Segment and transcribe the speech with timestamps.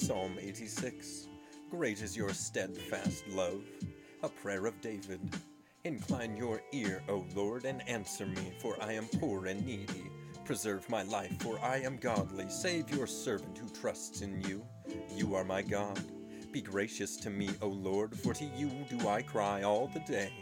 [0.00, 1.28] Psalm 86.
[1.70, 3.62] Great is your steadfast love,
[4.22, 5.20] a prayer of David.
[5.84, 10.10] Incline your ear, O Lord, and answer me, for I am poor and needy.
[10.46, 12.48] Preserve my life, for I am godly.
[12.48, 14.64] Save your servant who trusts in you.
[15.14, 16.00] You are my God.
[16.50, 20.32] Be gracious to me, O Lord, for to you do I cry all the day.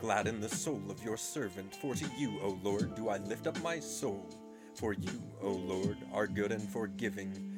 [0.00, 3.62] Gladden the soul of your servant, for to you, O Lord, do I lift up
[3.62, 4.26] my soul.
[4.74, 7.57] For you, O Lord, are good and forgiving,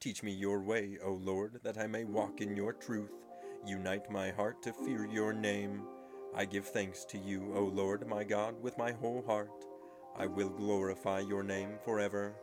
[0.00, 3.12] Teach me your way, O Lord, that I may walk in your truth.
[3.66, 5.82] Unite my heart to fear your name.
[6.34, 9.66] I give thanks to you, O Lord my God, with my whole heart.
[10.16, 12.34] I will glorify your name forever.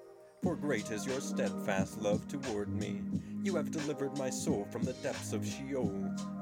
[0.44, 3.02] For great is your steadfast love toward me.
[3.44, 5.92] You have delivered my soul from the depths of Sheol.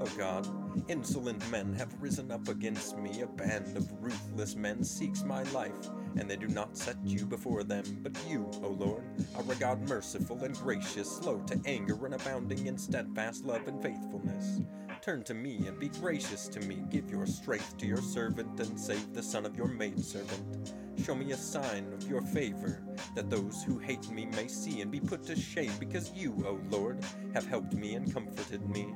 [0.02, 0.46] O God,
[0.90, 3.22] insolent men have risen up against me.
[3.22, 7.64] A band of ruthless men seeks my life, and they do not set you before
[7.64, 7.84] them.
[8.02, 9.04] But you, O Lord,
[9.36, 13.82] are a God merciful and gracious, slow to anger and abounding in steadfast love and
[13.82, 14.60] faithfulness.
[15.02, 16.84] Turn to me and be gracious to me.
[16.90, 20.73] Give your strength to your servant and save the son of your maidservant.
[21.04, 22.82] Show me a sign of your favor,
[23.16, 26.60] that those who hate me may see and be put to shame, because you, O
[26.70, 28.94] Lord, have helped me and comforted me.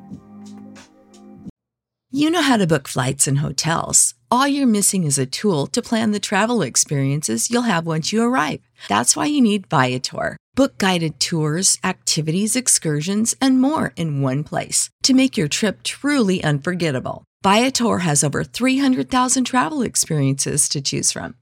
[2.12, 4.16] You know how to book flights and hotels.
[4.32, 8.24] All you're missing is a tool to plan the travel experiences you'll have once you
[8.24, 8.62] arrive.
[8.88, 10.36] That's why you need Viator.
[10.56, 16.44] Book guided tours, activities, excursions, and more in one place to make your trip truly
[16.44, 17.24] unforgettable.
[17.44, 21.36] Viator has over 300,000 travel experiences to choose from.